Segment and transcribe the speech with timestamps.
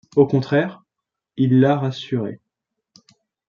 [0.15, 0.81] Au contraire,
[1.37, 2.39] il la rassurait.